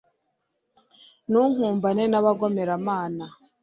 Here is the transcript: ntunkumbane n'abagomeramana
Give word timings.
ntunkumbane 1.29 2.03
n'abagomeramana 2.07 3.25